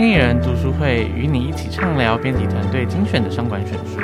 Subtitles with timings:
[0.00, 3.98] 经理人读书会与你一起畅聊编辑团队精选的商管选书。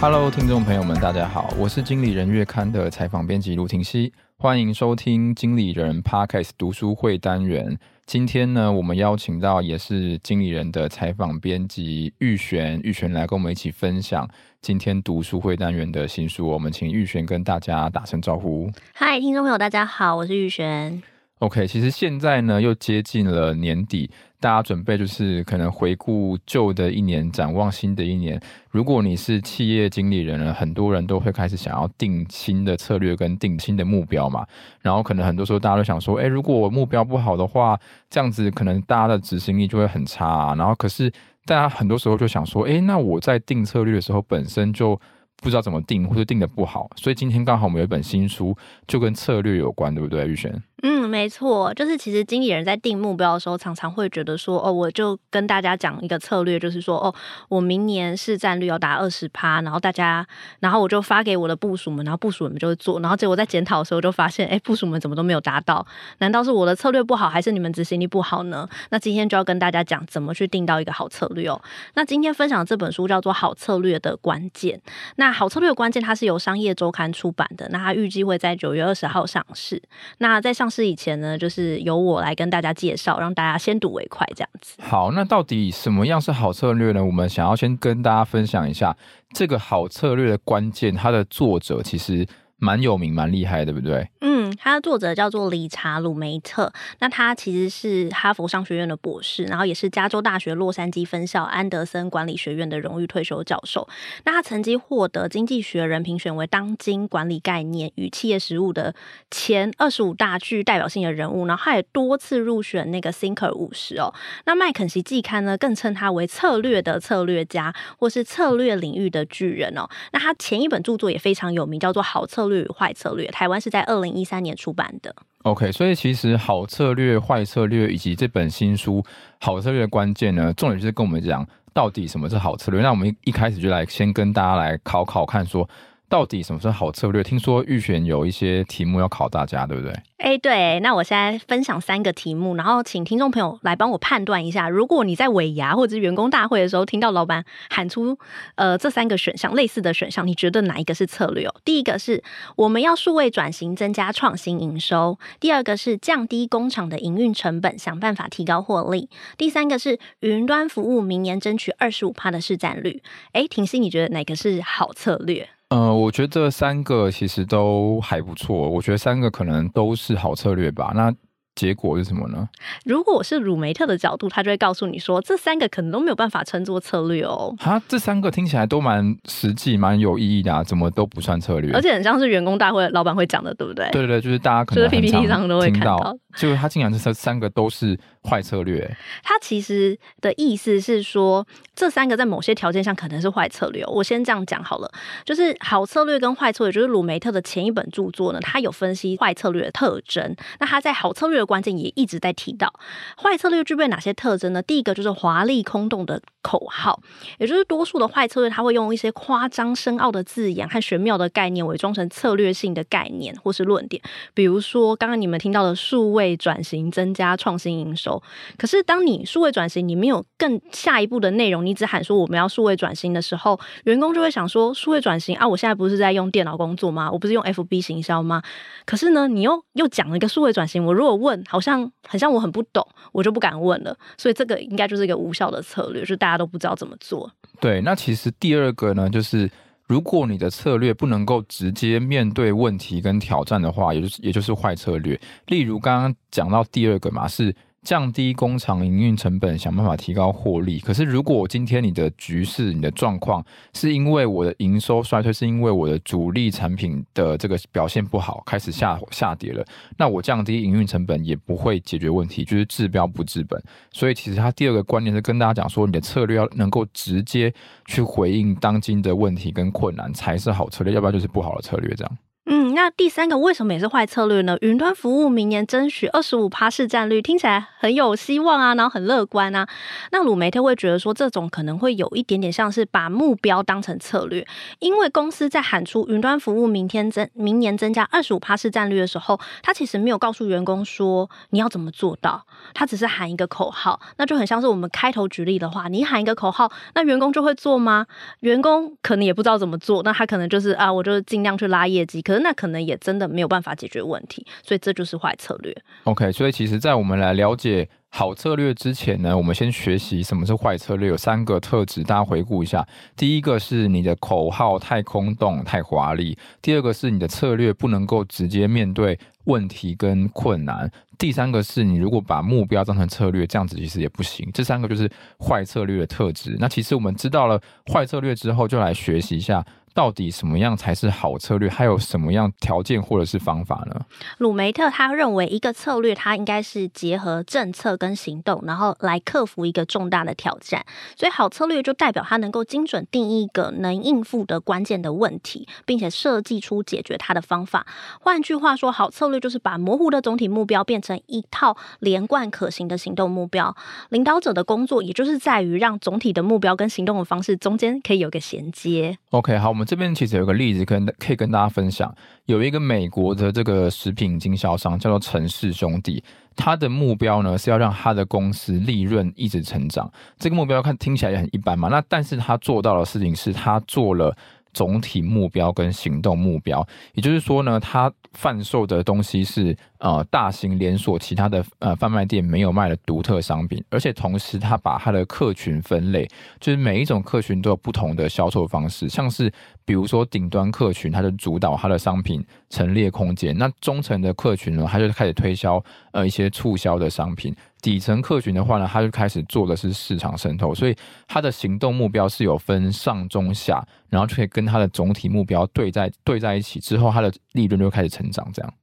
[0.00, 7.76] Hello，听众朋友们，大家好，我是经理人月刊的采访编辑卢廷熙，欢迎收听经理人 Podcast 读书会单元。
[8.06, 14.28] 今天呢，我们邀请到也是经理人的采访编辑玉璇，玉璇来跟我们一起分享
[14.64, 16.48] 今天读书会单元的新书。
[16.48, 18.70] 我们请玉璇跟大家打声招呼。
[18.94, 21.02] 嗨，听众朋友，大家好，我是玉璇。
[21.40, 24.10] OK，其实现在呢又接近了年底。
[24.40, 28.40] 大家准备就是可能回顾旧的一年，展望新的一年。
[28.70, 34.46] 如果你是企业经理人呢，很多人都会开始想要定新的策略跟定新的目标嘛。
[34.80, 37.78] 然后可能很多时候大家都想说，哎，如果我目标不好的话，
[38.08, 40.54] 这样子可能大家的执行力就会很差啊。
[40.54, 41.12] 然后可是
[41.46, 44.98] 大家很多时候就想说，哎，那我在定策略的时候本身就
[45.36, 46.88] 不知道怎么定，或者定的不好。
[46.96, 50.62] 所以今天刚好我们有一本新书，就跟策略有关，对不对，玉璇？
[50.86, 57.14] 嗯，没错，就是其实经理人在定目标的时候，常常会觉得说，哦，我就跟大家讲一个策略，就是说，哦，
[57.48, 60.26] 我明年市占率要达二十趴，然后大家，
[60.60, 65.86] 然后我就发给我的部署们，然后部署们就会做，然后结果在检讨的时候就发现，哎，部署们怎么都没有达到？
[66.18, 68.68] 难道是我的策略不好，还是你们执行力不好呢？
[68.90, 71.58] 那今天就要跟大家讲怎么去定到一个好策略哦。
[71.94, 74.76] 那今天分享这本书叫做《好策略的关键》，
[75.16, 79.82] 那好策略的关键它是由商业周刊出版的，那它预计会在九月二十号上市。
[80.18, 84.74] 那在上是以前呢，就是由我来跟大家介绍，让大家先睹为快，这样子。
[84.80, 87.04] 好，那到底什么样是好策略呢？
[87.04, 88.96] 我们想要先跟大家分享一下
[89.32, 92.26] 这个好策略的关键，它的作者其实。
[92.64, 94.08] 蛮有名，蛮厉害，对不对？
[94.22, 103.86] 嗯，他的作者叫做理查·鲁梅特，那他其实是哈佛商学院的博士，然后也是加州大学洛杉矶分校安德森管理学院的荣誉退休教授。
[104.24, 108.94] 那他曾经获得《经济学人》评选为当今管理概念与企业实务的
[109.30, 114.14] 前二十五大具代表性的人物，然后他也多次入选那个 Thinker 五十哦。
[114.46, 119.86] 那麦肯锡季刊呢，更称他为策略的策略家，或是策略领域的巨人哦。
[120.12, 122.52] 那他前一本著作也非常有名，叫做《好策略》。
[122.62, 125.14] 与坏策略，台湾是在二零一三年出版的。
[125.42, 129.02] OK，所以其实好策略、坏策略以及这本新书
[129.40, 132.80] 《好策略》的关键呢，重点就是跟我们讲到底什么是好策略。
[132.80, 135.68] 那我们一开始就来先跟大家来考考看，说
[136.14, 137.24] 到底什么是好策略？
[137.24, 139.92] 听说预选有一些题目要考大家，对不对？
[140.18, 148.16] 哎、对，那我现在分享三个题目，然后请听众朋友来帮我判断一下，如果你在尾牙或者员工大会的时候听到老板喊出
[148.54, 151.54] 呃这三个选项类似的选项，你觉得哪一个是策略哦？
[151.64, 152.22] 第一个是
[152.54, 163.02] 我们要数位转型，增加创新营收；第二个是降低工厂的营运成本，想办法提高获利；第三个是云端服务，明年争取二十五趴的市占率。
[163.32, 165.48] 哎，廷熙，你觉得哪个是好策略？
[165.74, 168.70] 嗯，我觉得这三个其实都还不错。
[168.70, 170.92] 我觉得三个可能都是好策略吧。
[170.94, 171.12] 那
[171.54, 172.48] 结果是什么呢？
[172.84, 177.54] 如果我是鲁梅特的角度，他就会告诉你说，这三个可能都没有办法称作策略哦。
[177.60, 181.72] 哈，这三个听起来都蛮实际、蛮有意义的啊，怎么都不算策略？
[181.72, 183.88] 而且很像是员工大会老板会讲的，对不对？
[183.92, 187.96] 对对对，就是大家可能就是 PPT 上都会看到，就是他竟然这三个都是
[188.28, 188.90] 坏策略。
[189.22, 193.84] 他其实的意思是说，这三个在某些条件上可能是坏策略。
[193.86, 194.90] 我先这样讲好了，
[195.24, 200.34] 就是好策略跟坏策略，就是鲁梅特的前一本著作呢，他有分析坏策略的特征。
[200.58, 201.43] 那他在好策略。
[201.44, 202.72] 关键也一直在提到
[203.20, 204.62] 坏策略具备哪些特征呢？
[204.62, 207.00] 第一个就是华丽空洞的口号，
[207.38, 214.02] 也就是多数的坏策略，他会用一些夸张深奥的字眼和玄妙的概念，伪装成策略性的概念或是论点。
[214.34, 218.22] 比如说刚刚你们听到的数位转型增加创新营收，
[218.58, 227.10] 可是当你数位转型，你没有更下一步的内容，你只喊说我们要数位转型的时候，员工就会想说数位转型啊，我现在不是在用电脑工作吗？
[227.10, 228.42] 我不是用 FB 行销吗？
[228.84, 231.33] 可是呢，你又又讲了一个数位转型，我如果问。
[231.46, 233.96] 好像好像我很不懂，我就不敢问了。
[234.18, 237.30] 所以这个应该就是一个无效的策略，就大家都不知道怎么做。
[237.60, 239.50] 对，那其实第二个呢，就是
[239.86, 245.20] 如果你的策略不能够直接面对问题跟挑战的话，也就是也就是坏策略。
[245.46, 247.54] 例如刚刚讲到第二个嘛，是。
[247.84, 250.80] 降低工厂营运成本，想办法提高获利。
[250.80, 253.44] 可是，如果今天你的局势、你的状况
[253.74, 259.64] 是因为我的营收衰退，是因为我的主力产品的这个表现不好，开始下下跌了，
[259.98, 263.62] 那我降低营运成本也不会解决问题，就是治标不治本。
[263.92, 267.52] 所以，其实他第二个观念是跟大家讲说，你的策略要能够直接
[267.84, 271.94] 去回应当今的问题跟困难，才是好策略，要不然就是不好的策略。
[271.94, 272.18] 这样。
[272.46, 274.54] 嗯，那第三个为什么也是坏策略呢？
[274.60, 279.66] 云端服务明年争取二十五趴市占率，听起来很有希望啊，然后很乐观啊。
[280.12, 284.46] 那鲁梅特会觉得说，这种可能会有一点点像是把目标当成策略，
[284.78, 292.44] 因为公司在喊出云端服务明天增明年增加二十五趴市占率的时候，他其实没有告诉员工说你要怎么做到，
[292.74, 298.04] 他只是喊一个口号，那就很像是我们开头举例的话，你喊一个口号，那员工就会做吗？
[298.40, 305.74] 员工可能也不知道怎么做，那他可能就是啊，我就尽量去拉业绩，那可能也真的没有办法解决问题，所以这就是坏策略。
[306.04, 311.08] OK，所以其实，在我们来了解好策略之前呢，我们先学习什么是坏策略。
[311.08, 312.86] 有三个特质，大家回顾一下。
[313.16, 320.88] 第一个是你的口号太空洞、太华丽；第二个是你的策略不能够直接面对问题跟困难；
[321.18, 324.48] 第三个是你如果把目标当成策略，这样子其实也不行。
[324.54, 326.56] 这三个就是坏策略的特质。
[326.60, 327.60] 那其实我们知道了
[327.92, 329.64] 坏策略之后，就来学习一下。
[329.94, 331.70] 到底什么样才是好策略？
[331.70, 334.00] 还有什么样条件或者是方法呢？
[334.38, 340.84] 鲁梅特他认为，一个策略它应该是结合政策跟行动，然后来克服一个重大的挑战。
[341.16, 347.86] 所以，好策略就代表它能够精准定义一个能应付的关键的问题，并且设计出解决它的方法。
[348.20, 353.76] 换句话说，好策略就是把模糊的总体目标变成一套连贯可行的行动目标。
[354.08, 359.16] 领导者的工作也就是在于让总体的目标跟行动的方式中间可以有个衔接。
[359.30, 359.83] OK，好，我们。
[359.84, 362.14] 这边其实有个例子跟可以跟大家分享，
[362.46, 366.22] 有一个美国的这个食品经销商叫做陈氏兄弟，
[366.56, 370.10] 他的目标呢是要让他的公司利润一直成长。
[370.38, 374.36] 这个目标看听起来也很一般嘛，那但是他做到的事情是他做了
[374.74, 379.74] 总体目标跟行动目标，也就是说呢，他贩售的东西是。
[380.04, 386.28] 呃，大型连锁其他的呃贩卖店没有卖的独特商品，而且同时他把他的客群分类，
[386.60, 389.50] 就是每一种客群都有不同的销售方式，像是
[389.82, 395.82] 比如说顶端客群，他就主导他的商品陈列空间；那中层的客群呢，他就开始推销
[396.12, 397.50] 呃一些促销的商品；
[397.84, 400.74] 底层客群的话呢，他就开始做的是市场渗透。
[400.74, 400.96] 所以
[401.28, 408.74] 他的行动目标是有分上中下，然后就可以跟他的总体目标对在对在一起之后，他的利润就开始成长，这样。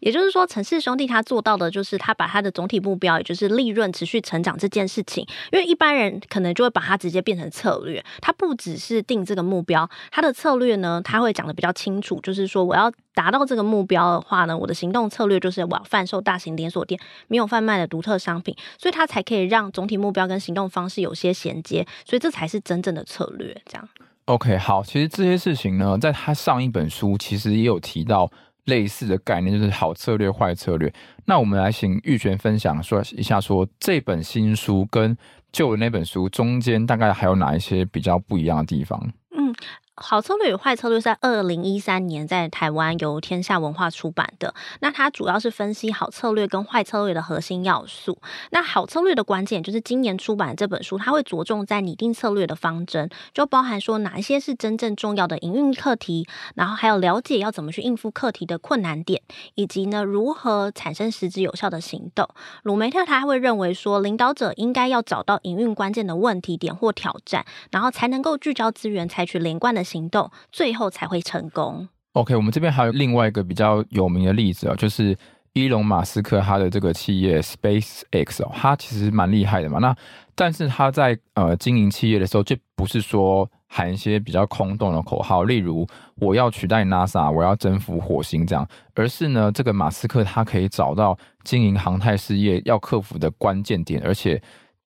[0.00, 5.26] 也就是说，陈氏兄弟他做到的就是他把他的总体目标，也就是利润持续成长这件事情。
[5.52, 23.56] 因为一般人可能就会把它直接变成策略，他不只是定这个目标，他的策略呢，他会讲得比较清楚，就是说我要达到这个目标的话呢，我的行动策略就是我要贩售大型连锁店没有贩卖的独特商品，所以他才可以让总体目标跟行动方式有些衔接，所以这才是真正的策略。
[23.66, 23.88] 这样。
[24.26, 28.30] OK，好，其实这些事情呢，在他上一本书其实也有提到。
[28.68, 30.92] 类似的概念就是好策略、坏策略。
[31.24, 35.16] 那我们来请玉泉分享说一下，说这本新书跟
[35.50, 38.98] 旧的那本书中间大概还有哪一些比较不一样的地方？
[39.32, 39.52] 嗯。
[40.00, 44.54] 好策略与坏策略在二零一三年在台湾由天下文化出版的。
[44.80, 48.18] 那它主要是分析好策略跟坏策略的核心要素。
[48.50, 59.20] 那好策略的关键就是今年出版这本书，它会着重在拟定策略的方针，就包含说哪一些是真正重要的营运课题，然后还有了解要怎么去应付课题的困难点，
[59.56, 62.28] 以及呢如何产生实质有效的行动。
[62.62, 69.87] 鲁梅特他会认为说，领导者应该要找到营运关键的问题点或挑战，然后才能够聚焦资源，采取连贯的。
[69.88, 71.88] 行动最后才会成功。
[72.12, 75.16] OK，我们这边还有另外一个比较有名的例子啊，就是
[75.52, 79.78] 伊隆马斯克他的这个企业 SpaceX 哦，他其实蛮厉害的嘛。
[79.78, 79.94] 那
[80.34, 85.86] 但是他在呃经营企业的时候，就不是说喊一些比较空洞的口号，例如
[86.16, 94.40] 我要取代 NASA，我要征服火星这样，而是呢，这个马斯克他可以找到经营航太事业要克服的关键点，而且。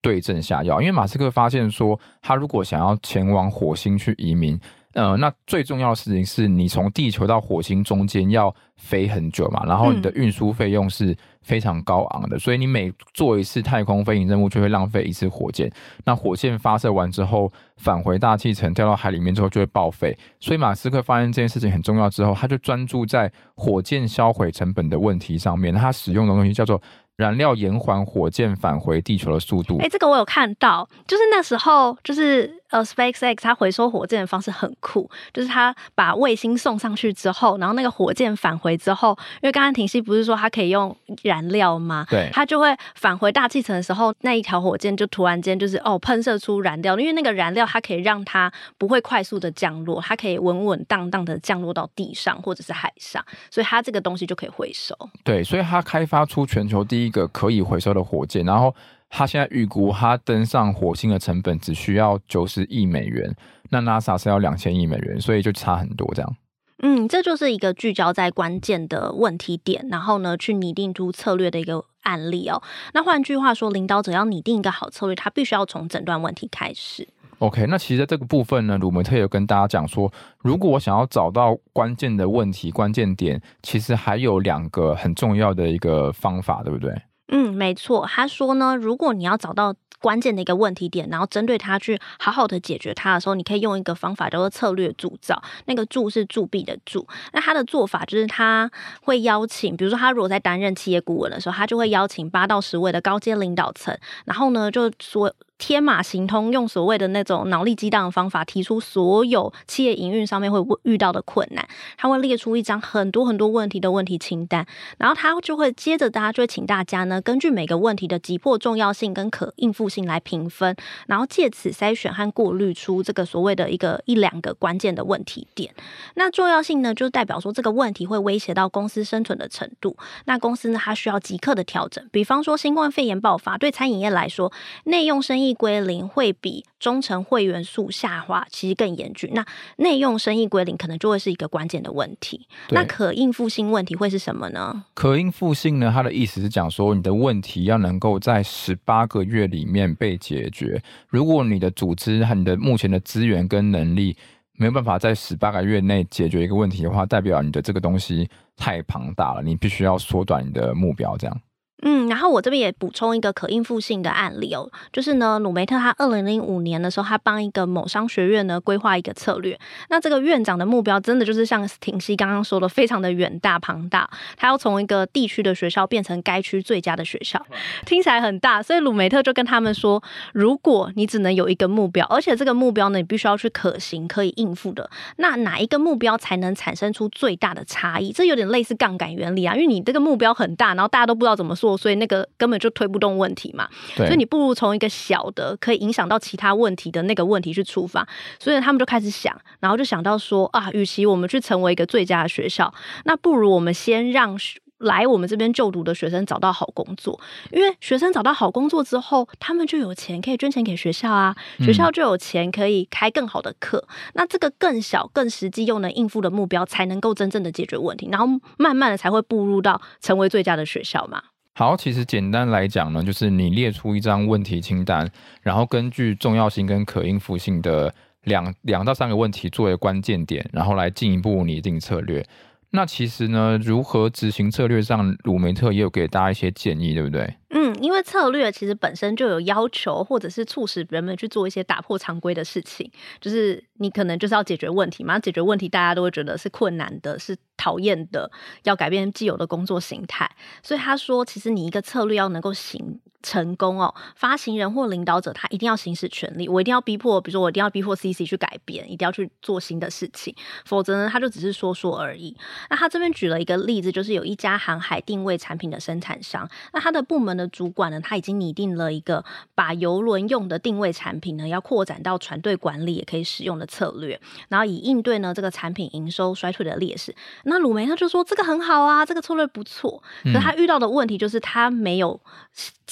[0.04, 4.58] 对症下药，因为马斯克发现说，他如果想要前往火星去移民，
[4.94, 15.70] 呃，那最重要的事情是你从地球到火星中间要飞很久嘛，然后你的运输费用是非常高昂的，嗯、所以你每做一次太空飞行任务就会浪费一次火箭。
[16.04, 25.72] 那火箭发射完之后返回大气层掉到海里面之后就会报废，所以马斯克发现这件事情很重要之后，他就专注在火箭销毁成本的问题上面。
[25.74, 26.80] 他使用的东西叫做。
[27.16, 29.76] 燃料延缓火箭返回地球的速度。
[29.76, 42.06] 哎、欸，这个我有看到，就是那时候，就是呃，SpaceX 它回收火箭的方式很酷，就是它把卫星送上去之后，然后那个火箭返回之后，因为刚刚婷熙不是说它可以用燃料吗？
[42.08, 54.96] 对，它就会返回大气层的时候，那一条火箭就突然间就是哦喷射出燃料，因为那个燃料它可以让它不会快速的降落，它可以稳稳当当的降落到地上或者是海上，所以它这个东西就可以回收。
[55.22, 57.02] 对，所以它开发出全球第。
[57.02, 58.72] 一个可以回收的火箭，然后
[59.14, 63.30] 他现在预估他登上火星的成本只需要九十亿美元，
[63.68, 66.36] 那 NASA 是要两千亿美元，所以就差很多这样。
[66.82, 72.60] 嗯，这就是一个聚焦在关键的问题点，然后呢，去拟定出策略的一个案例哦。
[72.94, 77.06] 那换句话说，领导者要拟定一个好策略，他必须要从诊断问题开始。
[77.38, 86.92] OK，那其实在这个部分呢，鲁梅特有跟大家讲说，如果我想要找到关键的问题、关键点，其实还有两个很重要的一个方法，对不对？
[87.32, 88.06] 嗯，没错。
[88.06, 95.42] 他说呢，如果你要找到关键的一个问题点，然后针对它去好好的解决它的时候，你可以用一个方法叫做策略铸造。
[95.64, 97.06] 那个铸是铸币的铸。
[97.32, 98.70] 那他的做法就是他
[99.02, 103.96] 会邀请，比如说他如果在担任企业顾问的时候，他就会邀请八到十位的高阶领导层，
[104.26, 105.32] 然后呢就说。
[105.64, 111.64] 天马行空，用所谓的那种脑力激荡的方法，提出所有企业营运上面会遇到的困难。
[111.96, 114.66] 他会列出一张很多很多问题的问题清单，
[114.98, 120.74] 然后他就会接着大家就会请大家呢，根据每个问题的急迫重要性跟可应付性来评分，
[121.06, 125.72] 然后借此筛选和过滤出这个所谓的一个一两个关键的问题点。
[126.16, 129.96] 那重要性呢，就代表说这个问题会威胁到公司生存的程度。
[130.24, 132.04] 那公司呢，它需要即刻的调整。
[132.10, 134.52] 比方说新冠肺炎爆发，对餐饮业来说，
[134.86, 135.51] 内用生意。
[135.54, 139.30] 归零会比忠诚会员数下滑其实更严峻。
[139.34, 139.44] 那
[139.76, 142.46] 内用生意归零可能就会是一个关键的问题。
[142.70, 144.84] 那可应付性问题会是什么呢？
[144.94, 145.90] 可应付性呢？
[145.92, 150.82] 它的意思是讲说，你的问题要能够在十八个月里面被解决。
[151.08, 154.16] 如果你的组织和你的目前的资源跟能力
[154.54, 161.40] 没有办法在十八个月内解决一个问题的话，代表你的这个东西太庞大了，你必须要缩短你的目标，这样。
[161.84, 169.58] 嗯，然后我这边也补充一个可应付性的案例哦，就是呢，鲁梅特他二零零五年的时候，他帮一个某商学院呢规划一个策略。
[169.88, 177.44] 那这个院长的目标真的就是像庭熙刚刚说的，非常的远大庞大，他要从一个地区的学校变成该区最佳的学校，
[177.84, 178.62] 听起来很大。
[178.62, 180.00] 所以鲁梅特就跟他们说，
[180.32, 188.12] 如果你只能有一个目标，而且这个目标呢，你必须要去可行、可以应付的，那哪一个目标才能产生出最大的差异？
[188.12, 191.71] 这有点类似杠杆原理啊，因为你这个目标很大，然后大家都不知道怎么做。
[191.76, 198.06] 所以那个根本就推不动问题嘛，所以你不如从一个小的可以影响到其他问题的那个问题去出发。
[198.38, 202.72] 所以他们就开始想，然后就想到说啊，与其我们去成为一个最佳的学校，
[203.04, 204.36] 那不如我们先让
[204.78, 207.20] 来我们这边就读的学生找到好工作。
[207.52, 213.86] 因为学生找到好工作之后，他们就有钱可以捐钱给学校啊，学校就有钱可以开更好的课。
[214.14, 218.26] 那这个更小、更实际又能应付的目标，才能够真正的解决问题，然后
[218.58, 221.22] 慢慢的才会步入到成为最佳的学校嘛。
[221.54, 225.10] 好，其实简单来讲呢，就是你列出一张问题清单，
[225.42, 227.94] 然后根据重要性跟可应付性的
[228.24, 232.24] 两两到三个问题作为关键点，然后来进一步拟定策略。
[232.70, 237.34] 那其实呢，如何执行策略上，鲁梅特也有给大家一些建议，对不对？
[237.82, 242.90] 因为策略其实本身就有要求，或者是促使人们去做一些打破常规的事情。
[243.20, 248.30] 就是你可能就是要解决问题嘛，解决问题大家都会觉得是困难的，是讨厌的，
[248.62, 250.30] 要改变既有的工作形态。
[250.62, 262.36] 所以他说，其实你一个策略要能够行成功哦，发行人或领导者他一定要行使权力，我一定要逼迫，比如说我一定要逼迫 CC 去改变，一定要去做新的事情，否则呢，他就只是说说而已。
[262.68, 269.24] 那他这边举了一个例子，就是有一家航海定位产品的生产商，那他的部门的主管呢，他已经拟定了一个
[269.54, 277.14] 把游轮用的定位产品呢，要扩展到船队管理也可以使用的策略，然后以应对呢这个产品营收衰退的劣势。
[277.44, 282.20] 那鲁梅他就说这个很好啊，这个策略不错，可是他遇到的问题就是他没有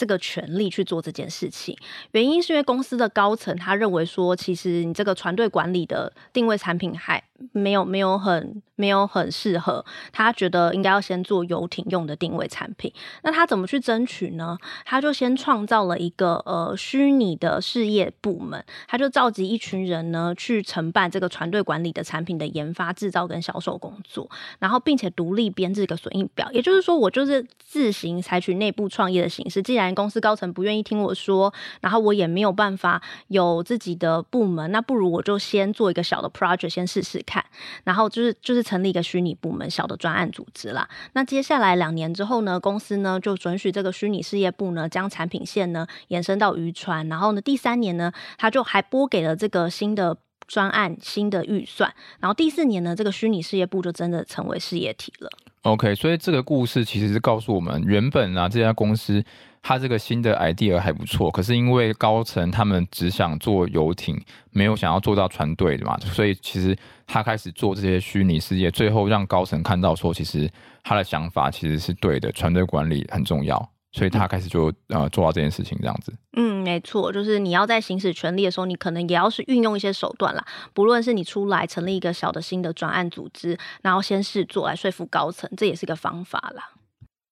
[0.00, 0.21] 这个。
[0.30, 1.76] 权利去做这件事情，
[2.12, 7.21] 原因是因为公司的高层他认为说，其实你这个团队管理的定位产品还
[7.52, 12.92] 没有没有很没有很适合，他觉得应该要先做游艇用的定位产品。
[13.23, 14.56] 那他怎么去争取呢？
[14.85, 24.28] 他就先创造了一个呃虚拟的事业部门，他就召集一群人呢去承办这个船队管理的产品的研发、制造跟销售工作，
[24.59, 26.50] 然后并且独立编制一个损益表。
[26.52, 29.62] 也就是说，我就是自行采取内部创业的形式。
[29.62, 37.23] 既然公司高层不愿意听我说，然后我也没有办法有自己的部门，那不如我就先做一个小的 project，先试试。
[37.30, 37.44] 看
[37.84, 40.88] 然后就是就是成立一个虚拟部门，小的专案组织啦。
[41.12, 47.08] 那接下来两年之后呢，公司呢就准许这个虚拟事业部呢将产品线呢延伸到渔船。
[47.08, 50.16] 然后呢，第三年呢，他就还拨给了这个新的
[50.49, 51.94] 专案新的预算。
[52.18, 55.30] 然后第四年呢，这个虚拟事业部就真的成为事业体了。
[55.62, 59.22] OK，所以这个故事其实是告诉我们，原本啊这家公司。
[59.62, 66.76] 他这个新的 idea 还不错，可是因为高层他们只想做游艇，没有想要做到船队的嘛，所以其实
[67.07, 70.50] 他开始做这些虚拟世界，最后让高层看到说，其实
[70.83, 73.71] 他的想法其实是对的，船队管理很重要。
[73.93, 76.14] 所以他开始就呃做到这件事情这样子。
[76.37, 80.47] 嗯，没错，就是你要在行使权利的时候，你可能也要是运用一些手段啦。
[80.73, 86.71] 不论是你出来成立一个小的新的专案组织，然后先试做来说服高层，这也是一个方法啦。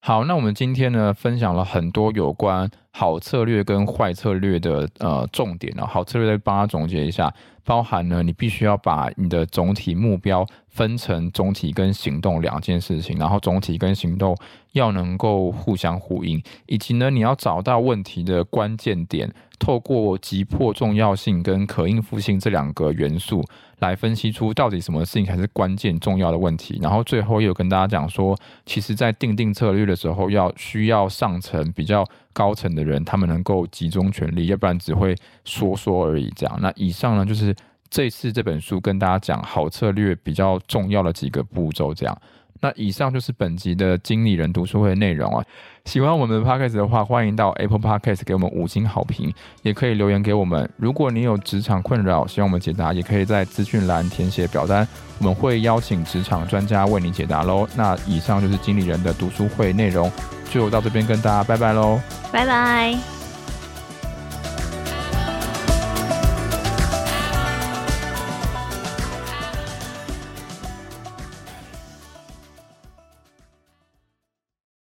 [0.09, 5.87] 好，那我们今天呢，分享了很多有关好策略跟坏策略的呃重点呢。
[5.87, 7.31] 好策略再帮他总结一下，
[7.63, 10.47] 包含呢，你必须要把你的总体目标
[10.79, 14.37] 分成总体跟行动两件事情，然后总体跟行动
[14.75, 23.43] 要能够互相呼应，以及呢，你要找到问题的关键点，透过急迫重要性跟可应付性这两个元素。
[23.81, 36.29] 来分析出到底什么事情才是关键重要的问题，然后最后又跟大家讲说，其实，在定定策略的时候，要需要上层比较高层的人，他们能够集中权力，要不然只会说说而已。
[36.35, 37.55] 这样，那以上呢，就是
[37.91, 42.17] 这次这本书跟大家讲好策略比较重要的几个步骤，这样。
[42.61, 45.45] 那以上就是本集的经理人读书会内容啊。
[45.85, 50.69] 喜欢我们的 Podcast 的话，欢迎到 Apple Podcast 给我们五星好评，也可以留言给我们。
[50.77, 54.87] 如果你有职场困扰，希望我们解答，也可以在资讯栏填写表单，
[55.21, 57.67] 我们会邀请职场专家为你解答喽。
[57.77, 60.11] 那以上就是经理人的读书会内容，
[60.51, 62.01] 就到这边跟大家拜拜喽，
[62.33, 63.18] 拜拜。